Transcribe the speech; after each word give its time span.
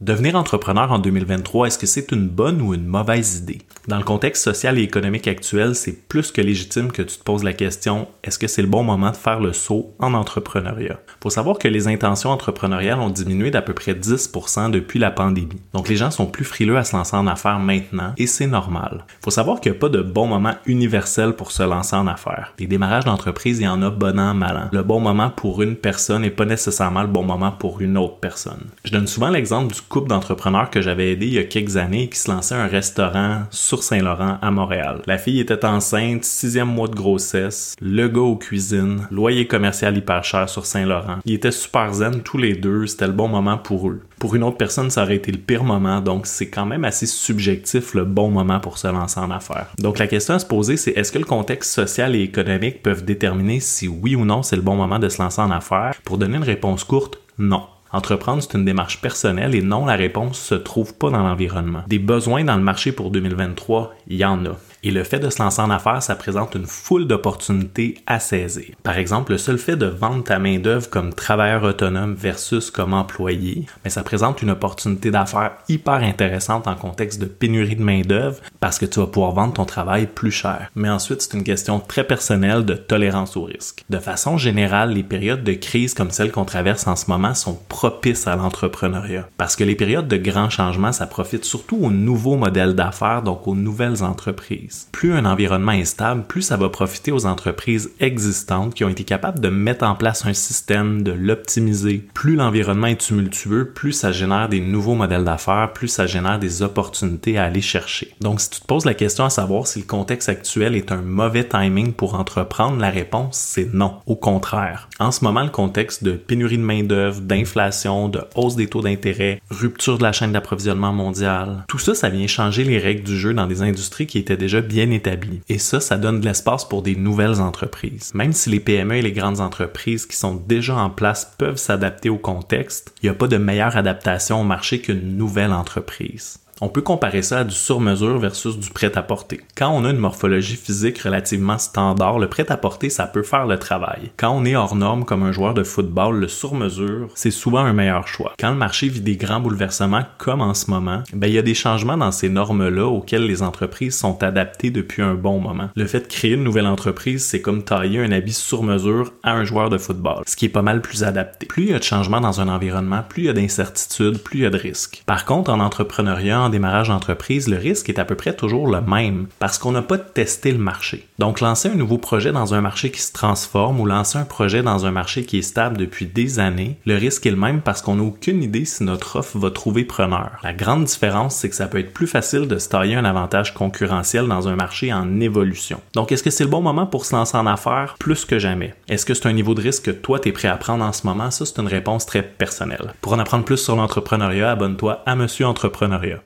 Devenir 0.00 0.36
entrepreneur 0.36 0.92
en 0.92 1.00
2023, 1.00 1.66
est-ce 1.66 1.76
que 1.76 1.88
c'est 1.88 2.12
une 2.12 2.28
bonne 2.28 2.62
ou 2.62 2.72
une 2.72 2.86
mauvaise 2.86 3.38
idée? 3.38 3.62
Dans 3.88 3.96
le 3.96 4.04
contexte 4.04 4.44
social 4.44 4.78
et 4.78 4.82
économique 4.82 5.26
actuel, 5.26 5.74
c'est 5.74 6.06
plus 6.06 6.30
que 6.30 6.40
légitime 6.40 6.92
que 6.92 7.02
tu 7.02 7.16
te 7.16 7.24
poses 7.24 7.42
la 7.42 7.52
question 7.52 8.06
est-ce 8.22 8.38
que 8.38 8.46
c'est 8.46 8.60
le 8.60 8.68
bon 8.68 8.84
moment 8.84 9.10
de 9.10 9.16
faire 9.16 9.40
le 9.40 9.54
saut 9.54 9.94
en 9.98 10.12
entrepreneuriat? 10.12 11.00
Faut 11.22 11.30
savoir 11.30 11.58
que 11.58 11.66
les 11.66 11.88
intentions 11.88 12.28
entrepreneuriales 12.28 13.00
ont 13.00 13.08
diminué 13.08 13.50
d'à 13.50 13.62
peu 13.62 13.72
près 13.72 13.94
10% 13.94 14.70
depuis 14.70 14.98
la 14.98 15.10
pandémie. 15.10 15.62
Donc 15.72 15.88
les 15.88 15.96
gens 15.96 16.10
sont 16.10 16.26
plus 16.26 16.44
frileux 16.44 16.76
à 16.76 16.84
se 16.84 16.94
lancer 16.94 17.16
en 17.16 17.26
affaires 17.26 17.58
maintenant 17.58 18.12
et 18.18 18.26
c'est 18.26 18.46
normal. 18.46 19.06
Faut 19.24 19.30
savoir 19.30 19.60
qu'il 19.60 19.72
n'y 19.72 19.78
a 19.78 19.80
pas 19.80 19.88
de 19.88 20.02
bon 20.02 20.26
moment 20.26 20.56
universel 20.66 21.32
pour 21.32 21.50
se 21.50 21.62
lancer 21.62 21.96
en 21.96 22.06
affaires. 22.06 22.52
Les 22.58 22.66
démarrages 22.66 23.06
d'entreprise, 23.06 23.60
il 23.60 23.64
y 23.64 23.68
en 23.68 23.80
a 23.80 23.88
bon 23.88 24.18
an, 24.18 24.34
mal 24.34 24.56
an. 24.58 24.68
Le 24.72 24.82
bon 24.82 25.00
moment 25.00 25.30
pour 25.30 25.62
une 25.62 25.74
personne 25.74 26.22
n'est 26.22 26.30
pas 26.30 26.44
nécessairement 26.44 27.02
le 27.02 27.08
bon 27.08 27.24
moment 27.24 27.52
pour 27.52 27.80
une 27.80 27.96
autre 27.96 28.18
personne. 28.20 28.66
Je 28.84 28.92
donne 28.92 29.06
souvent 29.06 29.30
l'exemple 29.30 29.74
du 29.74 29.80
couple 29.88 30.08
d'entrepreneurs 30.08 30.70
que 30.70 30.80
j'avais 30.80 31.12
aidé 31.12 31.26
il 31.26 31.34
y 31.34 31.38
a 31.38 31.44
quelques 31.44 31.76
années 31.76 32.08
qui 32.08 32.18
se 32.18 32.30
lançait 32.30 32.54
un 32.54 32.66
restaurant 32.66 33.42
sur 33.50 33.82
Saint-Laurent 33.82 34.38
à 34.40 34.50
Montréal. 34.50 35.02
La 35.06 35.18
fille 35.18 35.40
était 35.40 35.64
enceinte, 35.64 36.24
sixième 36.24 36.68
mois 36.68 36.88
de 36.88 36.94
grossesse, 36.94 37.74
le 37.80 38.08
gars 38.08 38.20
aux 38.20 38.36
cuisines, 38.36 39.06
loyer 39.10 39.46
commercial 39.46 39.96
hyper 39.96 40.24
cher 40.24 40.48
sur 40.48 40.66
Saint-Laurent. 40.66 41.18
Ils 41.24 41.34
étaient 41.34 41.50
super 41.50 41.92
zen 41.94 42.22
tous 42.22 42.38
les 42.38 42.54
deux, 42.54 42.86
c'était 42.86 43.06
le 43.06 43.12
bon 43.12 43.28
moment 43.28 43.58
pour 43.58 43.88
eux. 43.88 44.02
Pour 44.18 44.34
une 44.34 44.42
autre 44.42 44.56
personne, 44.56 44.90
ça 44.90 45.04
aurait 45.04 45.16
été 45.16 45.30
le 45.30 45.38
pire 45.38 45.64
moment, 45.64 46.00
donc 46.00 46.26
c'est 46.26 46.48
quand 46.48 46.66
même 46.66 46.84
assez 46.84 47.06
subjectif 47.06 47.94
le 47.94 48.04
bon 48.04 48.30
moment 48.30 48.60
pour 48.60 48.78
se 48.78 48.88
lancer 48.88 49.20
en 49.20 49.30
affaires. 49.30 49.68
Donc 49.78 49.98
la 49.98 50.08
question 50.08 50.34
à 50.34 50.38
se 50.38 50.46
poser, 50.46 50.76
c'est 50.76 50.90
est-ce 50.90 51.12
que 51.12 51.18
le 51.18 51.24
contexte 51.24 51.72
social 51.72 52.16
et 52.16 52.22
économique 52.22 52.82
peuvent 52.82 53.04
déterminer 53.04 53.60
si 53.60 53.86
oui 53.88 54.16
ou 54.16 54.24
non 54.24 54.42
c'est 54.42 54.56
le 54.56 54.62
bon 54.62 54.74
moment 54.74 54.98
de 54.98 55.08
se 55.08 55.22
lancer 55.22 55.40
en 55.40 55.50
affaires? 55.50 55.94
Pour 56.04 56.18
donner 56.18 56.36
une 56.36 56.42
réponse 56.42 56.84
courte, 56.84 57.20
non. 57.38 57.62
Entreprendre, 57.92 58.42
c'est 58.42 58.56
une 58.56 58.64
démarche 58.64 59.00
personnelle 59.00 59.54
et 59.54 59.62
non, 59.62 59.86
la 59.86 59.96
réponse 59.96 60.38
se 60.38 60.54
trouve 60.54 60.94
pas 60.94 61.10
dans 61.10 61.22
l'environnement. 61.22 61.84
Des 61.86 61.98
besoins 61.98 62.44
dans 62.44 62.56
le 62.56 62.62
marché 62.62 62.92
pour 62.92 63.10
2023, 63.10 63.94
il 64.08 64.16
y 64.16 64.24
en 64.24 64.44
a. 64.44 64.56
Et 64.84 64.90
le 64.90 65.02
fait 65.02 65.18
de 65.18 65.28
se 65.28 65.42
lancer 65.42 65.60
en 65.60 65.70
affaires, 65.70 66.02
ça 66.02 66.14
présente 66.14 66.54
une 66.54 66.66
foule 66.66 67.06
d'opportunités 67.06 67.96
à 68.06 68.20
saisir. 68.20 68.74
Par 68.82 68.96
exemple, 68.96 69.32
le 69.32 69.38
seul 69.38 69.58
fait 69.58 69.76
de 69.76 69.86
vendre 69.86 70.22
ta 70.22 70.38
main-d'œuvre 70.38 70.88
comme 70.88 71.12
travailleur 71.12 71.64
autonome 71.64 72.14
versus 72.14 72.70
comme 72.70 72.94
employé, 72.94 73.66
mais 73.82 73.90
ça 73.90 74.02
présente 74.02 74.40
une 74.40 74.50
opportunité 74.50 75.10
d'affaires 75.10 75.56
hyper 75.68 75.94
intéressante 75.94 76.68
en 76.68 76.76
contexte 76.76 77.20
de 77.20 77.26
pénurie 77.26 77.76
de 77.76 77.82
main-d'œuvre 77.82 78.38
parce 78.60 78.78
que 78.78 78.86
tu 78.86 79.00
vas 79.00 79.06
pouvoir 79.06 79.32
vendre 79.32 79.54
ton 79.54 79.64
travail 79.64 80.06
plus 80.06 80.30
cher. 80.30 80.70
Mais 80.74 80.88
ensuite, 80.88 81.22
c'est 81.22 81.36
une 81.36 81.44
question 81.44 81.80
très 81.80 82.04
personnelle 82.04 82.64
de 82.64 82.74
tolérance 82.74 83.36
au 83.36 83.44
risque. 83.44 83.84
De 83.90 83.98
façon 83.98 84.36
générale, 84.36 84.92
les 84.92 85.02
périodes 85.02 85.44
de 85.44 85.54
crise 85.54 85.94
comme 85.94 86.10
celle 86.10 86.30
qu'on 86.30 86.44
traverse 86.44 86.86
en 86.86 86.96
ce 86.96 87.10
moment 87.10 87.34
sont 87.34 87.58
propices 87.68 88.26
à 88.26 88.36
l'entrepreneuriat 88.36 89.28
parce 89.36 89.56
que 89.56 89.64
les 89.64 89.74
périodes 89.74 90.08
de 90.08 90.16
grands 90.16 90.50
changements, 90.50 90.92
ça 90.92 91.06
profite 91.06 91.44
surtout 91.44 91.78
aux 91.80 91.90
nouveaux 91.90 92.36
modèles 92.36 92.74
d'affaires, 92.74 93.22
donc 93.22 93.48
aux 93.48 93.56
nouvelles 93.56 94.02
entreprises. 94.02 94.67
Plus 94.92 95.12
un 95.12 95.24
environnement 95.24 95.72
est 95.72 95.84
stable, 95.84 96.24
plus 96.26 96.42
ça 96.42 96.56
va 96.56 96.68
profiter 96.68 97.12
aux 97.12 97.26
entreprises 97.26 97.90
existantes 98.00 98.74
qui 98.74 98.84
ont 98.84 98.88
été 98.88 99.04
capables 99.04 99.40
de 99.40 99.48
mettre 99.48 99.84
en 99.84 99.94
place 99.94 100.26
un 100.26 100.32
système, 100.32 101.02
de 101.02 101.12
l'optimiser. 101.12 102.06
Plus 102.14 102.36
l'environnement 102.36 102.86
est 102.86 103.00
tumultueux, 103.00 103.70
plus 103.74 103.92
ça 103.92 104.12
génère 104.12 104.48
des 104.48 104.60
nouveaux 104.60 104.94
modèles 104.94 105.24
d'affaires, 105.24 105.72
plus 105.72 105.88
ça 105.88 106.06
génère 106.06 106.38
des 106.38 106.62
opportunités 106.62 107.38
à 107.38 107.44
aller 107.44 107.60
chercher. 107.60 108.14
Donc 108.20 108.40
si 108.40 108.50
tu 108.50 108.60
te 108.60 108.66
poses 108.66 108.84
la 108.84 108.94
question 108.94 109.24
à 109.24 109.30
savoir 109.30 109.66
si 109.66 109.80
le 109.80 109.86
contexte 109.86 110.28
actuel 110.28 110.74
est 110.74 110.92
un 110.92 111.02
mauvais 111.02 111.44
timing 111.44 111.92
pour 111.92 112.14
entreprendre, 112.14 112.78
la 112.78 112.90
réponse 112.90 113.36
c'est 113.36 113.72
non. 113.72 113.96
Au 114.06 114.16
contraire. 114.16 114.88
En 114.98 115.10
ce 115.10 115.24
moment, 115.24 115.42
le 115.42 115.50
contexte 115.50 116.04
de 116.04 116.12
pénurie 116.12 116.58
de 116.58 116.62
main-d'œuvre, 116.62 117.20
d'inflation, 117.20 118.08
de 118.08 118.20
hausse 118.34 118.56
des 118.56 118.66
taux 118.66 118.82
d'intérêt, 118.82 119.40
rupture 119.50 119.98
de 119.98 120.02
la 120.02 120.12
chaîne 120.12 120.32
d'approvisionnement 120.32 120.92
mondiale, 120.92 121.64
tout 121.68 121.78
ça, 121.78 121.94
ça 121.94 122.08
vient 122.08 122.26
changer 122.26 122.64
les 122.64 122.78
règles 122.78 123.04
du 123.04 123.18
jeu 123.18 123.34
dans 123.34 123.46
des 123.46 123.62
industries 123.62 124.06
qui 124.06 124.18
étaient 124.18 124.36
déjà 124.36 124.57
bien 124.60 124.90
établi. 124.90 125.40
Et 125.48 125.58
ça, 125.58 125.80
ça 125.80 125.96
donne 125.96 126.20
de 126.20 126.24
l'espace 126.24 126.66
pour 126.66 126.82
des 126.82 126.96
nouvelles 126.96 127.40
entreprises. 127.40 128.12
Même 128.14 128.32
si 128.32 128.50
les 128.50 128.60
PME 128.60 128.96
et 128.96 129.02
les 129.02 129.12
grandes 129.12 129.40
entreprises 129.40 130.06
qui 130.06 130.16
sont 130.16 130.34
déjà 130.34 130.76
en 130.76 130.90
place 130.90 131.32
peuvent 131.38 131.56
s'adapter 131.56 132.08
au 132.08 132.18
contexte, 132.18 132.92
il 133.02 133.06
n'y 133.06 133.10
a 133.10 133.14
pas 133.14 133.28
de 133.28 133.36
meilleure 133.36 133.76
adaptation 133.76 134.40
au 134.40 134.44
marché 134.44 134.80
qu'une 134.80 135.16
nouvelle 135.16 135.52
entreprise. 135.52 136.40
On 136.60 136.68
peut 136.68 136.82
comparer 136.82 137.22
ça 137.22 137.38
à 137.38 137.44
du 137.44 137.54
sur-mesure 137.54 138.18
versus 138.18 138.58
du 138.58 138.70
prêt-à-porter. 138.70 139.40
Quand 139.56 139.70
on 139.70 139.84
a 139.84 139.90
une 139.90 139.98
morphologie 139.98 140.56
physique 140.56 140.98
relativement 140.98 141.56
standard, 141.58 142.18
le 142.18 142.28
prêt-à-porter, 142.28 142.90
ça 142.90 143.06
peut 143.06 143.22
faire 143.22 143.46
le 143.46 143.58
travail. 143.58 144.10
Quand 144.16 144.30
on 144.30 144.44
est 144.44 144.56
hors 144.56 144.74
norme 144.74 145.04
comme 145.04 145.22
un 145.22 145.30
joueur 145.30 145.54
de 145.54 145.62
football, 145.62 146.18
le 146.18 146.26
sur-mesure, 146.26 147.10
c'est 147.14 147.30
souvent 147.30 147.60
un 147.60 147.72
meilleur 147.72 148.08
choix. 148.08 148.32
Quand 148.40 148.50
le 148.50 148.56
marché 148.56 148.88
vit 148.88 149.00
des 149.00 149.16
grands 149.16 149.38
bouleversements 149.38 150.02
comme 150.18 150.40
en 150.40 150.54
ce 150.54 150.68
moment, 150.70 151.04
ben, 151.12 151.28
il 151.28 151.34
y 151.34 151.38
a 151.38 151.42
des 151.42 151.54
changements 151.54 151.96
dans 151.96 152.10
ces 152.10 152.28
normes-là 152.28 152.86
auxquelles 152.86 153.26
les 153.26 153.42
entreprises 153.42 153.96
sont 153.96 154.20
adaptées 154.24 154.70
depuis 154.70 155.02
un 155.02 155.14
bon 155.14 155.38
moment. 155.38 155.70
Le 155.76 155.86
fait 155.86 156.00
de 156.00 156.06
créer 156.06 156.32
une 156.32 156.42
nouvelle 156.44 156.66
entreprise, 156.66 157.24
c'est 157.24 157.40
comme 157.40 157.62
tailler 157.62 158.00
un 158.00 158.10
habit 158.10 158.32
sur-mesure 158.32 159.12
à 159.22 159.32
un 159.34 159.44
joueur 159.44 159.70
de 159.70 159.78
football, 159.78 160.24
ce 160.26 160.34
qui 160.34 160.46
est 160.46 160.50
pas 160.50 160.62
mal 160.62 160.80
plus 160.80 161.04
adapté. 161.04 161.46
Plus 161.46 161.64
il 161.64 161.70
y 161.70 161.74
a 161.74 161.78
de 161.78 161.84
changements 161.84 162.20
dans 162.20 162.40
un 162.40 162.48
environnement, 162.48 163.04
plus 163.08 163.22
il 163.22 163.26
y 163.26 163.30
a 163.30 163.32
d'incertitudes, 163.32 164.18
plus 164.18 164.40
il 164.40 164.42
y 164.42 164.46
a 164.46 164.50
de 164.50 164.58
risques. 164.58 165.04
Par 165.06 165.24
contre, 165.24 165.52
en 165.52 165.60
entrepreneuriat, 165.60 166.47
démarrage 166.48 166.88
d'entreprise, 166.88 167.48
le 167.48 167.56
risque 167.56 167.88
est 167.88 167.98
à 167.98 168.04
peu 168.04 168.14
près 168.14 168.34
toujours 168.34 168.66
le 168.66 168.80
même 168.80 169.26
parce 169.38 169.58
qu'on 169.58 169.72
n'a 169.72 169.82
pas 169.82 169.98
testé 169.98 170.52
le 170.52 170.58
marché. 170.58 171.06
Donc, 171.18 171.40
lancer 171.40 171.68
un 171.68 171.74
nouveau 171.74 171.98
projet 171.98 172.32
dans 172.32 172.54
un 172.54 172.60
marché 172.60 172.90
qui 172.90 173.00
se 173.00 173.12
transforme 173.12 173.80
ou 173.80 173.86
lancer 173.86 174.18
un 174.18 174.24
projet 174.24 174.62
dans 174.62 174.86
un 174.86 174.90
marché 174.90 175.24
qui 175.24 175.38
est 175.38 175.42
stable 175.42 175.76
depuis 175.76 176.06
des 176.06 176.38
années, 176.38 176.78
le 176.86 176.96
risque 176.96 177.26
est 177.26 177.30
le 177.30 177.36
même 177.36 177.60
parce 177.60 177.82
qu'on 177.82 177.96
n'a 177.96 178.02
aucune 178.02 178.42
idée 178.42 178.64
si 178.64 178.84
notre 178.84 179.16
offre 179.16 179.38
va 179.38 179.50
trouver 179.50 179.84
preneur. 179.84 180.30
La 180.42 180.52
grande 180.52 180.84
différence, 180.84 181.36
c'est 181.36 181.48
que 181.48 181.56
ça 181.56 181.66
peut 181.66 181.78
être 181.78 181.92
plus 181.92 182.06
facile 182.06 182.46
de 182.46 182.58
se 182.58 182.68
tailler 182.68 182.96
un 182.96 183.04
avantage 183.04 183.54
concurrentiel 183.54 184.26
dans 184.28 184.48
un 184.48 184.56
marché 184.56 184.92
en 184.92 185.20
évolution. 185.20 185.80
Donc, 185.94 186.12
est-ce 186.12 186.22
que 186.22 186.30
c'est 186.30 186.44
le 186.44 186.50
bon 186.50 186.62
moment 186.62 186.86
pour 186.86 187.04
se 187.04 187.14
lancer 187.14 187.36
en 187.36 187.46
affaires? 187.46 187.96
Plus 187.98 188.24
que 188.24 188.38
jamais. 188.38 188.74
Est-ce 188.88 189.06
que 189.06 189.14
c'est 189.14 189.28
un 189.28 189.32
niveau 189.32 189.54
de 189.54 189.60
risque 189.60 189.84
que 189.84 189.90
toi, 189.90 190.18
tu 190.18 190.28
es 190.28 190.32
prêt 190.32 190.48
à 190.48 190.56
prendre 190.56 190.84
en 190.84 190.92
ce 190.92 191.06
moment? 191.06 191.30
Ça, 191.30 191.44
c'est 191.44 191.60
une 191.60 191.68
réponse 191.68 192.06
très 192.06 192.22
personnelle. 192.22 192.94
Pour 193.00 193.12
en 193.12 193.18
apprendre 193.18 193.44
plus 193.44 193.58
sur 193.58 193.76
l'entrepreneuriat, 193.76 194.50
abonne-toi 194.50 195.02
à 195.06 195.14
Monsieur 195.14 195.46
Entrepreneuriat. 195.46 196.16